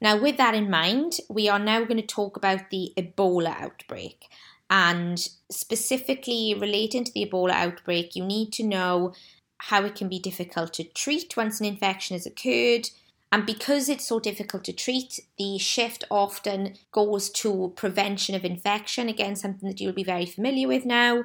Now, 0.00 0.20
with 0.20 0.36
that 0.36 0.54
in 0.54 0.70
mind, 0.70 1.18
we 1.28 1.48
are 1.48 1.58
now 1.58 1.84
going 1.84 2.00
to 2.00 2.06
talk 2.06 2.36
about 2.36 2.70
the 2.70 2.92
Ebola 2.96 3.60
outbreak. 3.60 4.26
And 4.70 5.18
specifically 5.50 6.54
relating 6.58 7.04
to 7.04 7.12
the 7.12 7.26
Ebola 7.26 7.52
outbreak, 7.52 8.16
you 8.16 8.24
need 8.24 8.52
to 8.54 8.62
know 8.64 9.14
how 9.58 9.84
it 9.84 9.94
can 9.94 10.08
be 10.08 10.18
difficult 10.18 10.72
to 10.74 10.84
treat 10.84 11.36
once 11.36 11.60
an 11.60 11.66
infection 11.66 12.14
has 12.14 12.26
occurred. 12.26 12.90
And 13.32 13.46
because 13.46 13.88
it's 13.88 14.06
so 14.06 14.20
difficult 14.20 14.64
to 14.64 14.72
treat, 14.72 15.20
the 15.38 15.58
shift 15.58 16.04
often 16.10 16.74
goes 16.92 17.30
to 17.30 17.72
prevention 17.76 18.34
of 18.34 18.44
infection. 18.44 19.08
Again, 19.08 19.36
something 19.36 19.68
that 19.68 19.80
you'll 19.80 19.92
be 19.92 20.04
very 20.04 20.26
familiar 20.26 20.68
with 20.68 20.84
now 20.84 21.24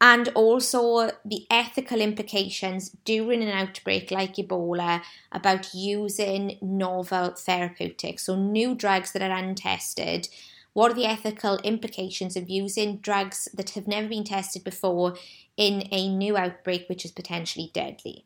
and 0.00 0.28
also 0.34 1.10
the 1.24 1.46
ethical 1.50 2.00
implications 2.00 2.90
during 3.04 3.42
an 3.42 3.48
outbreak 3.48 4.10
like 4.10 4.34
Ebola 4.34 5.02
about 5.32 5.72
using 5.72 6.58
novel 6.60 7.30
therapeutics, 7.30 8.24
so 8.24 8.36
new 8.36 8.74
drugs 8.74 9.12
that 9.12 9.22
are 9.22 9.36
untested. 9.36 10.28
What 10.72 10.90
are 10.90 10.94
the 10.94 11.06
ethical 11.06 11.58
implications 11.58 12.36
of 12.36 12.50
using 12.50 12.98
drugs 12.98 13.48
that 13.54 13.70
have 13.70 13.86
never 13.86 14.08
been 14.08 14.24
tested 14.24 14.64
before 14.64 15.14
in 15.56 15.88
a 15.92 16.08
new 16.08 16.36
outbreak 16.36 16.88
which 16.88 17.04
is 17.04 17.12
potentially 17.12 17.70
deadly? 17.72 18.24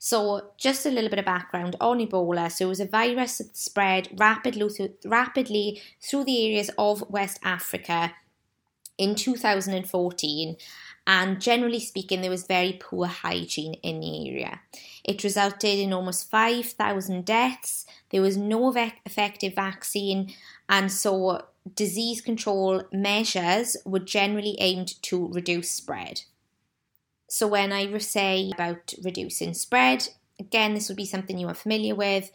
So, 0.00 0.50
just 0.58 0.84
a 0.84 0.90
little 0.90 1.08
bit 1.08 1.20
of 1.20 1.24
background 1.24 1.76
on 1.80 1.98
Ebola. 1.98 2.52
So, 2.52 2.66
it 2.66 2.68
was 2.68 2.80
a 2.80 2.86
virus 2.86 3.38
that 3.38 3.56
spread 3.56 4.08
rapidly, 4.18 4.68
rapidly 5.06 5.80
through 6.02 6.24
the 6.24 6.44
areas 6.44 6.70
of 6.76 7.08
West 7.08 7.38
Africa 7.42 8.12
in 8.98 9.14
2014 9.14 10.56
and 11.06 11.40
generally 11.40 11.80
speaking, 11.80 12.22
there 12.22 12.30
was 12.30 12.46
very 12.46 12.78
poor 12.80 13.06
hygiene 13.06 13.74
in 13.74 14.00
the 14.00 14.30
area. 14.30 14.60
It 15.04 15.22
resulted 15.22 15.78
in 15.78 15.92
almost 15.92 16.30
5,000 16.30 17.26
deaths. 17.26 17.84
There 18.10 18.22
was 18.22 18.38
no 18.38 18.72
effective 19.04 19.54
vaccine, 19.54 20.32
and 20.68 20.90
so 20.90 21.44
disease 21.74 22.22
control 22.22 22.84
measures 22.90 23.76
were 23.84 23.98
generally 23.98 24.56
aimed 24.60 25.02
to 25.02 25.28
reduce 25.28 25.70
spread. 25.70 26.22
So, 27.28 27.48
when 27.48 27.72
I 27.72 27.98
say 27.98 28.50
about 28.54 28.94
reducing 29.02 29.52
spread, 29.52 30.08
again, 30.40 30.72
this 30.72 30.88
would 30.88 30.96
be 30.96 31.06
something 31.06 31.38
you 31.38 31.48
are 31.48 31.54
familiar 31.54 31.94
with. 31.94 32.30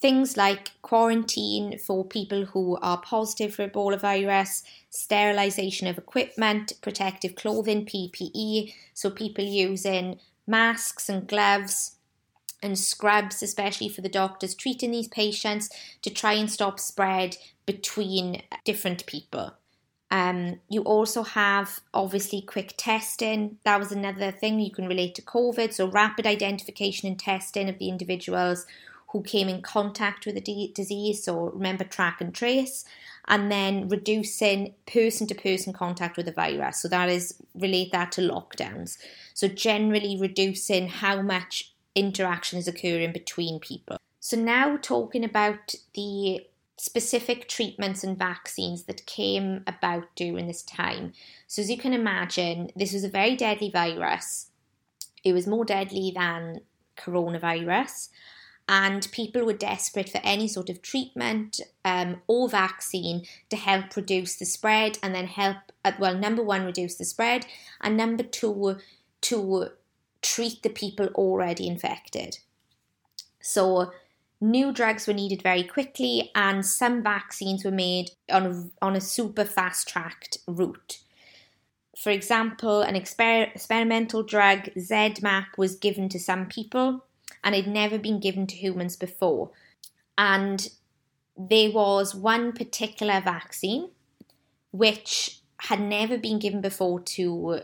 Things 0.00 0.36
like 0.36 0.70
quarantine 0.80 1.76
for 1.78 2.04
people 2.04 2.44
who 2.46 2.78
are 2.80 3.00
positive 3.00 3.54
for 3.54 3.66
Ebola 3.66 4.00
virus, 4.00 4.62
sterilisation 4.90 5.88
of 5.88 5.98
equipment, 5.98 6.72
protective 6.80 7.34
clothing, 7.34 7.84
PPE, 7.84 8.72
so 8.94 9.10
people 9.10 9.44
using 9.44 10.20
masks 10.46 11.08
and 11.08 11.26
gloves 11.26 11.96
and 12.62 12.78
scrubs, 12.78 13.42
especially 13.42 13.88
for 13.88 14.00
the 14.00 14.08
doctors 14.08 14.54
treating 14.54 14.92
these 14.92 15.08
patients, 15.08 15.68
to 16.02 16.10
try 16.10 16.32
and 16.34 16.50
stop 16.50 16.78
spread 16.78 17.36
between 17.66 18.42
different 18.64 19.04
people. 19.06 19.54
Um, 20.10 20.60
you 20.68 20.82
also 20.82 21.22
have 21.22 21.80
obviously 21.92 22.40
quick 22.40 22.74
testing. 22.76 23.58
That 23.64 23.78
was 23.78 23.92
another 23.92 24.30
thing 24.30 24.58
you 24.58 24.70
can 24.70 24.88
relate 24.88 25.14
to 25.16 25.22
COVID. 25.22 25.72
So, 25.72 25.86
rapid 25.86 26.26
identification 26.26 27.08
and 27.08 27.18
testing 27.18 27.68
of 27.68 27.78
the 27.78 27.90
individuals 27.90 28.64
who 29.10 29.22
came 29.22 29.48
in 29.48 29.62
contact 29.62 30.26
with 30.26 30.34
the 30.34 30.40
d- 30.40 30.72
disease. 30.74 31.24
So, 31.24 31.50
remember, 31.50 31.84
track 31.84 32.20
and 32.20 32.34
trace. 32.34 32.84
And 33.30 33.52
then 33.52 33.88
reducing 33.88 34.74
person 34.86 35.26
to 35.26 35.34
person 35.34 35.74
contact 35.74 36.16
with 36.16 36.26
the 36.26 36.32
virus. 36.32 36.80
So, 36.80 36.88
that 36.88 37.08
is 37.08 37.34
relate 37.54 37.92
that 37.92 38.12
to 38.12 38.22
lockdowns. 38.22 38.96
So, 39.34 39.48
generally 39.48 40.16
reducing 40.18 40.88
how 40.88 41.22
much 41.22 41.72
interaction 41.94 42.58
is 42.58 42.68
occurring 42.68 43.12
between 43.12 43.60
people. 43.60 43.98
So, 44.20 44.36
now 44.36 44.78
talking 44.80 45.24
about 45.24 45.74
the 45.94 46.46
specific 46.78 47.48
treatments 47.48 48.04
and 48.04 48.16
vaccines 48.16 48.84
that 48.84 49.04
came 49.04 49.64
about 49.66 50.04
during 50.14 50.46
this 50.46 50.62
time. 50.62 51.12
So, 51.46 51.62
as 51.62 51.70
you 51.70 51.76
can 51.76 51.92
imagine, 51.92 52.70
this 52.76 52.92
was 52.92 53.04
a 53.04 53.08
very 53.08 53.36
deadly 53.36 53.70
virus. 53.70 54.46
It 55.24 55.32
was 55.32 55.46
more 55.46 55.64
deadly 55.64 56.12
than 56.14 56.60
coronavirus, 56.96 58.08
and 58.68 59.08
people 59.12 59.44
were 59.44 59.52
desperate 59.52 60.08
for 60.08 60.20
any 60.22 60.46
sort 60.46 60.68
of 60.68 60.82
treatment 60.82 61.60
um, 61.84 62.20
or 62.26 62.48
vaccine 62.48 63.24
to 63.48 63.56
help 63.56 63.96
reduce 63.96 64.36
the 64.36 64.44
spread 64.44 64.98
and 65.02 65.14
then 65.14 65.26
help, 65.26 65.56
uh, 65.84 65.92
well, 65.98 66.16
number 66.16 66.42
one, 66.42 66.64
reduce 66.64 66.96
the 66.96 67.04
spread, 67.04 67.46
and 67.80 67.96
number 67.96 68.22
two, 68.22 68.76
to 69.22 69.68
treat 70.22 70.62
the 70.62 70.70
people 70.70 71.06
already 71.14 71.66
infected. 71.66 72.38
So, 73.40 73.90
New 74.40 74.72
drugs 74.72 75.08
were 75.08 75.14
needed 75.14 75.42
very 75.42 75.64
quickly, 75.64 76.30
and 76.34 76.64
some 76.64 77.02
vaccines 77.02 77.64
were 77.64 77.72
made 77.72 78.12
on 78.30 78.46
a, 78.46 78.84
on 78.84 78.94
a 78.94 79.00
super 79.00 79.44
fast 79.44 79.88
tracked 79.88 80.38
route. 80.46 81.00
For 81.96 82.10
example, 82.10 82.82
an 82.82 82.94
exper- 82.94 83.52
experimental 83.52 84.22
drug, 84.22 84.70
ZMapp, 84.76 85.46
was 85.56 85.74
given 85.74 86.08
to 86.10 86.20
some 86.20 86.46
people 86.46 87.04
and 87.42 87.54
had 87.54 87.66
never 87.66 87.98
been 87.98 88.20
given 88.20 88.46
to 88.46 88.56
humans 88.56 88.96
before. 88.96 89.50
And 90.16 90.68
there 91.36 91.70
was 91.70 92.14
one 92.14 92.52
particular 92.52 93.20
vaccine 93.20 93.90
which 94.70 95.40
had 95.62 95.80
never 95.80 96.18
been 96.18 96.38
given 96.38 96.60
before 96.60 97.00
to 97.00 97.60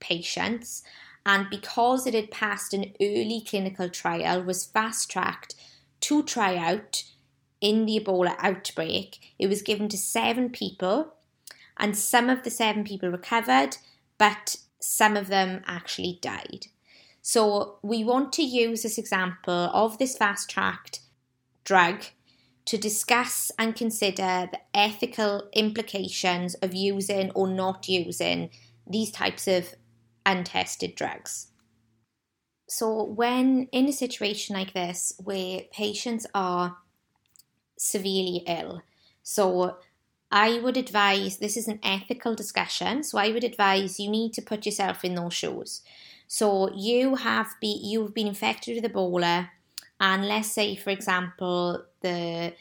patients 0.00 0.82
and 1.26 1.50
because 1.50 2.06
it 2.06 2.14
had 2.14 2.30
passed 2.30 2.72
an 2.72 2.92
early 3.00 3.42
clinical 3.46 3.88
trial 3.88 4.42
was 4.42 4.64
fast 4.64 5.10
tracked 5.10 5.56
to 6.00 6.22
try 6.22 6.56
out 6.56 7.02
in 7.60 7.84
the 7.84 7.98
Ebola 7.98 8.36
outbreak. 8.38 9.34
It 9.36 9.48
was 9.48 9.60
given 9.60 9.88
to 9.88 9.98
seven 9.98 10.50
people, 10.50 11.14
and 11.76 11.98
some 11.98 12.30
of 12.30 12.44
the 12.44 12.50
seven 12.50 12.84
people 12.84 13.10
recovered, 13.10 13.76
but 14.18 14.56
some 14.80 15.16
of 15.16 15.26
them 15.26 15.62
actually 15.66 16.20
died. 16.22 16.68
So, 17.28 17.80
we 17.82 18.04
want 18.04 18.32
to 18.34 18.42
use 18.44 18.84
this 18.84 18.98
example 18.98 19.68
of 19.74 19.98
this 19.98 20.16
fast 20.16 20.48
tracked 20.48 21.00
drug 21.64 22.04
to 22.66 22.78
discuss 22.78 23.50
and 23.58 23.74
consider 23.74 24.48
the 24.52 24.60
ethical 24.72 25.48
implications 25.52 26.54
of 26.62 26.72
using 26.72 27.32
or 27.32 27.48
not 27.48 27.88
using 27.88 28.50
these 28.86 29.10
types 29.10 29.48
of 29.48 29.74
untested 30.24 30.94
drugs. 30.94 31.48
So, 32.68 33.02
when 33.02 33.66
in 33.72 33.88
a 33.88 33.92
situation 33.92 34.54
like 34.54 34.72
this 34.72 35.12
where 35.18 35.62
patients 35.72 36.28
are 36.32 36.76
severely 37.76 38.44
ill, 38.46 38.82
so 39.24 39.78
I 40.30 40.60
would 40.60 40.76
advise 40.76 41.38
this 41.38 41.56
is 41.56 41.66
an 41.66 41.80
ethical 41.82 42.36
discussion. 42.36 43.02
So, 43.02 43.18
I 43.18 43.32
would 43.32 43.42
advise 43.42 43.98
you 43.98 44.08
need 44.08 44.32
to 44.34 44.42
put 44.42 44.64
yourself 44.64 45.04
in 45.04 45.16
those 45.16 45.34
shoes. 45.34 45.82
So, 46.26 46.72
you 46.74 47.16
have 47.16 47.54
be 47.60 47.80
you've 47.82 48.14
been 48.14 48.26
infected 48.26 48.82
with 48.82 48.92
Ebola, 48.92 49.48
and 50.00 50.26
let's 50.26 50.50
say, 50.50 50.76
for 50.76 50.90
example, 50.90 51.84
the 52.00 52.54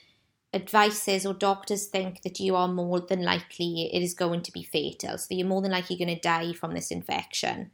advices 0.53 1.25
or 1.25 1.33
doctors 1.33 1.87
think 1.87 2.21
that 2.21 2.39
you 2.39 2.55
are 2.55 2.67
more 2.67 3.01
than 3.01 3.23
likely 3.23 3.89
it 3.93 4.01
is 4.01 4.13
going 4.13 4.41
to 4.43 4.51
be 4.51 4.63
fatal. 4.63 5.17
So, 5.17 5.27
you're 5.35 5.47
more 5.47 5.61
than 5.61 5.71
likely 5.71 5.97
going 5.97 6.15
to 6.15 6.19
die 6.19 6.53
from 6.53 6.73
this 6.73 6.91
infection. 6.91 7.71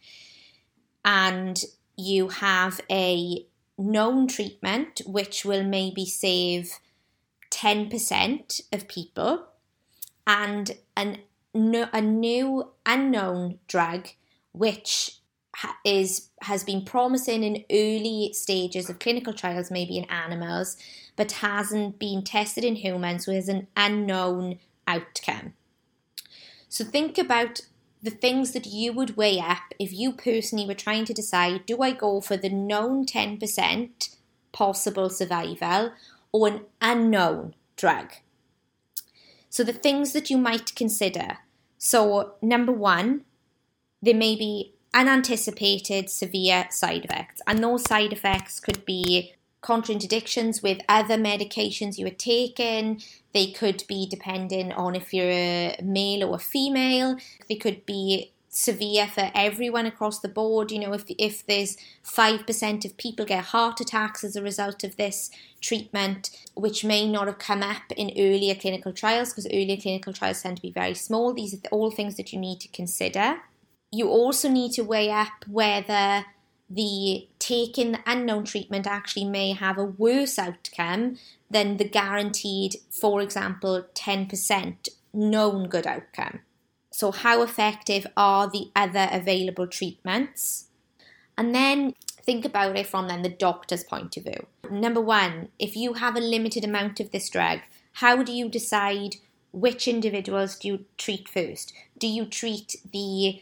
And 1.04 1.62
you 1.98 2.30
have 2.30 2.82
a 2.90 3.46
known 3.78 4.28
treatment 4.28 5.02
which 5.06 5.44
will 5.44 5.64
maybe 5.64 6.06
save 6.06 6.80
10% 7.50 8.62
of 8.72 8.88
people 8.88 9.48
and 10.26 10.78
an, 10.96 11.18
a 11.54 12.02
new 12.02 12.72
unknown 12.86 13.60
drug 13.68 14.08
which 14.54 15.21
is 15.84 16.30
has 16.42 16.64
been 16.64 16.84
promising 16.84 17.44
in 17.44 17.66
early 17.72 18.32
stages 18.34 18.90
of 18.90 19.00
clinical 19.00 19.34
trials 19.34 19.70
maybe 19.70 19.98
in 19.98 20.06
animals 20.06 20.78
but 21.16 21.34
hasn't 21.34 22.00
been 22.00 22.24
tested 22.24 22.64
in 22.64 22.76
humans 22.76 23.26
so 23.26 23.34
has 23.34 23.50
an 23.50 23.68
unknown 23.76 24.58
outcome 24.88 25.54
so 26.70 26.86
think 26.86 27.18
about 27.18 27.62
the 28.02 28.10
things 28.10 28.52
that 28.54 28.66
you 28.66 28.94
would 28.94 29.16
weigh 29.18 29.40
up 29.40 29.74
if 29.78 29.94
you 29.94 30.12
personally 30.14 30.66
were 30.66 30.74
trying 30.74 31.06
to 31.06 31.14
decide 31.14 31.66
do 31.66 31.82
I 31.82 31.92
go 31.92 32.22
for 32.22 32.38
the 32.38 32.50
known 32.50 33.06
10% 33.06 34.16
possible 34.52 35.10
survival 35.10 35.92
or 36.32 36.48
an 36.48 36.62
unknown 36.82 37.56
drug? 37.76 38.14
So, 39.50 39.64
the 39.64 39.74
things 39.74 40.14
that 40.14 40.30
you 40.30 40.38
might 40.38 40.76
consider. 40.76 41.40
So, 41.78 42.36
number 42.42 42.72
one, 42.72 43.26
there 44.02 44.16
may 44.16 44.36
be 44.36 44.74
unanticipated 44.94 46.10
severe 46.10 46.68
side 46.70 47.06
effects, 47.06 47.42
and 47.48 47.64
those 47.64 47.84
side 47.84 48.14
effects 48.14 48.60
could 48.60 48.86
be 48.86 49.34
contradictions 49.62 50.64
with 50.64 50.82
other 50.90 51.18
medications 51.18 51.98
you 51.98 52.06
were 52.06 52.12
taking. 52.12 53.02
They 53.34 53.52
could 53.52 53.84
be 53.88 54.08
depending 54.08 54.72
on 54.72 54.96
if 54.96 55.14
you're 55.14 55.30
a 55.30 55.78
male 55.84 56.28
or 56.28 56.36
a 56.36 56.40
female. 56.40 57.18
They 57.48 57.56
could 57.56 57.86
be 57.86 58.32
severe 58.50 59.08
for 59.08 59.32
everyone 59.34 59.86
across 59.86 60.20
the 60.20 60.28
board. 60.28 60.72
You 60.72 60.80
know, 60.80 60.94
if 60.94 61.06
if 61.08 61.46
there's 61.46 61.78
five 62.04 62.46
percent 62.46 62.84
of 62.86 62.98
people 62.98 63.26
get 63.26 63.46
heart 63.46 63.80
attacks 63.80 64.24
as 64.24 64.36
a 64.36 64.42
result 64.42 64.84
of 64.84 64.98
this 64.98 65.30
treatment, 65.62 66.32
which 66.56 66.84
may 66.84 67.08
not 67.08 67.28
have 67.28 67.38
come 67.38 67.62
up 67.64 67.84
in 67.96 68.12
earlier 68.18 68.56
clinical 68.56 68.92
trials, 68.92 69.30
because 69.30 69.46
earlier 69.46 69.78
clinical 69.78 70.12
trials 70.12 70.42
tend 70.42 70.58
to 70.58 70.62
be 70.62 70.72
very 70.72 70.96
small. 70.96 71.34
These 71.34 71.54
are 71.54 71.60
all 71.72 71.92
things 71.92 72.18
that 72.18 72.34
you 72.34 72.40
need 72.40 72.60
to 72.62 72.68
consider. 72.68 73.38
You 73.92 74.08
also 74.08 74.50
need 74.50 74.72
to 74.74 74.84
weigh 74.84 75.12
up 75.12 75.46
whether 75.48 76.26
the 76.70 77.28
taking 77.40 77.92
the 77.92 78.00
unknown 78.06 78.46
treatment 78.46 78.88
actually 78.88 79.26
may 79.26 79.52
have 79.52 79.78
a 79.78 79.84
worse 79.84 80.40
outcome 80.40 81.18
than 81.50 81.78
the 81.78 81.84
guaranteed, 81.84 82.78
for 82.90 83.22
example, 83.22 83.86
10% 83.94 84.88
known 85.14 85.68
good 85.68 85.86
outcome. 85.86 86.40
So, 86.92 87.12
how 87.12 87.42
effective 87.42 88.08
are 88.16 88.50
the 88.50 88.72
other 88.76 89.10
available 89.12 89.68
treatments? 89.68 90.68
And 91.38 91.54
then 91.56 91.96
think 92.22 92.46
about 92.46 92.78
it 92.78 92.88
from 92.88 93.08
then 93.08 93.22
the 93.22 93.30
doctor's 93.30 93.84
point 93.84 94.16
of 94.18 94.24
view. 94.24 94.46
Number 94.70 95.02
one, 95.02 95.50
if 95.60 95.76
you 95.76 95.94
have 95.94 96.16
a 96.16 96.22
limited 96.22 96.64
amount 96.64 97.00
of 97.00 97.12
this 97.12 97.30
drug, 97.30 97.60
how 97.94 98.24
do 98.24 98.32
you 98.32 98.48
decide 98.48 99.18
which 99.52 99.88
individuals 99.88 100.58
do 100.58 100.68
you 100.68 100.86
treat 100.98 101.28
first? 101.28 101.74
Do 101.98 102.08
you 102.08 102.26
treat 102.26 102.78
the 102.90 103.42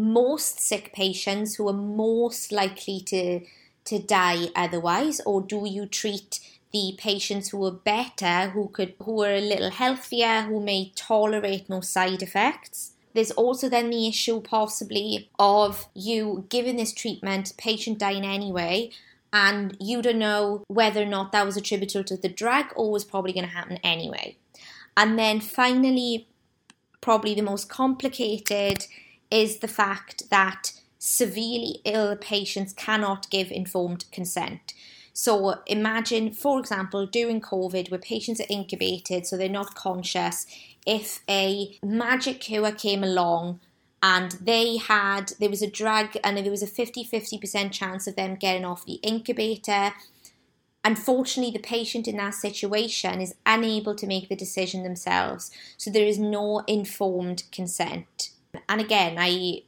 most 0.00 0.60
sick 0.60 0.92
patients 0.92 1.56
who 1.56 1.68
are 1.68 1.72
most 1.72 2.52
likely 2.52 3.00
to 3.06 3.40
to 3.84 3.98
die 3.98 4.48
otherwise? 4.54 5.20
Or 5.20 5.40
do 5.42 5.66
you 5.66 5.86
treat 5.86 6.40
the 6.72 6.94
patients 6.96 7.48
who 7.48 7.64
are 7.64 7.72
better 7.72 8.50
who 8.50 8.68
could 8.68 8.94
who 9.02 9.22
are 9.22 9.34
a 9.34 9.40
little 9.40 9.70
healthier 9.70 10.42
who 10.42 10.60
may 10.60 10.92
tolerate 10.94 11.68
no 11.68 11.80
side 11.80 12.22
effects? 12.22 12.92
There's 13.12 13.32
also 13.32 13.68
then 13.68 13.90
the 13.90 14.06
issue 14.06 14.40
possibly 14.40 15.28
of 15.38 15.88
you 15.94 16.46
giving 16.48 16.76
this 16.76 16.92
treatment 16.92 17.52
patient 17.56 17.98
dying 17.98 18.24
anyway 18.24 18.90
and 19.32 19.76
you 19.80 20.02
don't 20.02 20.18
know 20.18 20.64
whether 20.68 21.02
or 21.02 21.06
not 21.06 21.32
that 21.32 21.46
was 21.46 21.56
attributable 21.56 22.04
to 22.04 22.16
the 22.16 22.28
drug 22.28 22.66
or 22.76 22.90
was 22.90 23.04
probably 23.04 23.32
going 23.32 23.46
to 23.46 23.50
happen 23.50 23.78
anyway. 23.82 24.36
And 24.96 25.18
then 25.18 25.40
finally 25.40 26.28
probably 27.00 27.34
the 27.34 27.42
most 27.42 27.68
complicated 27.68 28.86
is 29.30 29.58
the 29.58 29.68
fact 29.68 30.30
that 30.30 30.72
severely 30.98 31.80
ill 31.84 32.14
patients 32.16 32.72
cannot 32.72 33.30
give 33.30 33.50
informed 33.50 34.04
consent. 34.12 34.74
So 35.12 35.56
imagine, 35.66 36.32
for 36.32 36.58
example, 36.60 37.06
during 37.06 37.40
COVID, 37.40 37.90
where 37.90 38.00
patients 38.00 38.40
are 38.40 38.46
incubated, 38.48 39.26
so 39.26 39.36
they're 39.36 39.48
not 39.48 39.74
conscious, 39.74 40.46
if 40.86 41.20
a 41.28 41.78
magic 41.82 42.40
cure 42.40 42.72
came 42.72 43.02
along 43.02 43.60
and 44.02 44.32
they 44.40 44.78
had, 44.78 45.32
there 45.38 45.50
was 45.50 45.62
a 45.62 45.70
drug 45.70 46.16
and 46.24 46.36
there 46.36 46.50
was 46.50 46.62
a 46.62 46.66
50 46.66 47.04
50% 47.04 47.72
chance 47.72 48.06
of 48.06 48.16
them 48.16 48.34
getting 48.34 48.64
off 48.64 48.86
the 48.86 49.00
incubator. 49.02 49.92
Unfortunately, 50.82 51.52
the 51.52 51.58
patient 51.58 52.08
in 52.08 52.16
that 52.16 52.34
situation 52.34 53.20
is 53.20 53.34
unable 53.44 53.94
to 53.94 54.06
make 54.06 54.28
the 54.28 54.36
decision 54.36 54.82
themselves. 54.82 55.50
So 55.76 55.90
there 55.90 56.06
is 56.06 56.18
no 56.18 56.60
informed 56.66 57.42
consent. 57.52 58.30
And 58.68 58.80
again, 58.80 59.16
I 59.18 59.62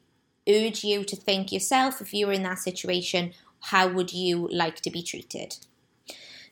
urge 0.48 0.84
you 0.84 1.04
to 1.04 1.16
think 1.16 1.52
yourself 1.52 2.00
if 2.00 2.12
you 2.12 2.26
were 2.26 2.32
in 2.32 2.42
that 2.42 2.58
situation, 2.58 3.32
how 3.60 3.88
would 3.88 4.12
you 4.12 4.48
like 4.52 4.80
to 4.80 4.90
be 4.90 5.02
treated? 5.02 5.56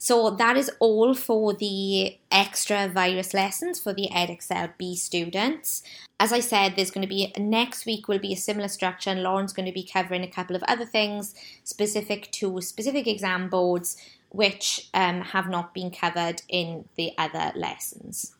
So 0.02 0.30
that 0.30 0.56
is 0.56 0.70
all 0.78 1.12
for 1.12 1.52
the 1.52 2.16
extra 2.30 2.88
virus 2.88 3.34
lessons 3.34 3.78
for 3.78 3.92
the 3.92 4.08
Edexcel 4.10 4.72
B 4.78 4.96
students. 4.96 5.82
As 6.18 6.32
I 6.32 6.40
said, 6.40 6.74
there's 6.74 6.90
going 6.90 7.06
to 7.06 7.08
be 7.08 7.34
next 7.36 7.84
week 7.84 8.08
will 8.08 8.18
be 8.18 8.32
a 8.32 8.36
similar 8.36 8.68
structure, 8.68 9.10
and 9.10 9.22
Lauren's 9.22 9.52
going 9.52 9.66
to 9.66 9.72
be 9.72 9.82
covering 9.82 10.22
a 10.22 10.30
couple 10.30 10.56
of 10.56 10.62
other 10.62 10.86
things 10.86 11.34
specific 11.64 12.30
to 12.32 12.62
specific 12.62 13.06
exam 13.06 13.50
boards, 13.50 13.98
which 14.30 14.88
um, 14.94 15.20
have 15.20 15.50
not 15.50 15.74
been 15.74 15.90
covered 15.90 16.40
in 16.48 16.88
the 16.96 17.12
other 17.18 17.52
lessons. 17.54 18.34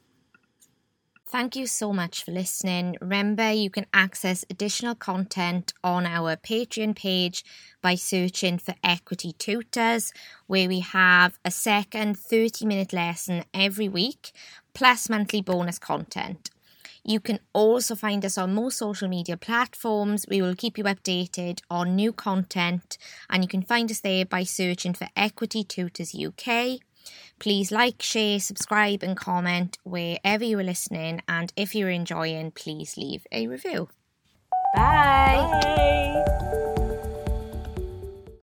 Thank 1.31 1.55
you 1.55 1.69
so 1.69 1.93
much 1.93 2.25
for 2.25 2.33
listening. 2.33 2.97
Remember, 3.01 3.53
you 3.53 3.71
can 3.71 3.87
access 3.95 4.45
additional 4.51 4.97
content 4.97 5.73
on 5.85 6.05
our 6.05 6.35
Patreon 6.35 6.97
page 6.97 7.45
by 7.81 7.95
searching 7.95 8.59
for 8.59 8.75
Equity 8.83 9.35
Tutors, 9.35 10.12
where 10.49 10.66
we 10.66 10.81
have 10.81 11.38
a 11.45 11.53
second 11.53 12.19
30 12.19 12.66
minute 12.66 12.93
lesson 12.93 13.45
every 13.55 13.88
week, 13.88 14.33
plus 14.75 15.09
monthly 15.09 15.40
bonus 15.40 15.79
content. 15.79 16.51
You 17.05 17.21
can 17.21 17.38
also 17.53 17.95
find 17.95 18.25
us 18.25 18.37
on 18.37 18.53
most 18.53 18.79
social 18.79 19.07
media 19.07 19.37
platforms. 19.37 20.27
We 20.29 20.43
will 20.43 20.57
keep 20.57 20.77
you 20.77 20.83
updated 20.83 21.61
on 21.71 21.95
new 21.95 22.12
content, 22.12 22.99
and 23.31 23.45
you 23.45 23.49
can 23.49 23.62
find 23.62 23.88
us 23.88 24.01
there 24.01 24.27
by 24.27 24.43
searching 24.43 24.95
for 24.95 25.07
Equity 25.14 25.62
Tutors 25.62 26.12
UK. 26.12 26.81
Please 27.40 27.72
like, 27.72 28.00
share, 28.03 28.38
subscribe, 28.38 29.03
and 29.03 29.16
comment 29.16 29.79
wherever 29.83 30.44
you 30.44 30.59
are 30.59 30.62
listening. 30.62 31.22
And 31.26 31.53
if 31.57 31.74
you're 31.74 31.90
enjoying, 31.90 32.53
please 32.53 32.96
leave 32.96 33.26
a 33.33 33.48
review. 33.48 33.88
Bye. 34.74 35.61
Bye. 35.62 36.76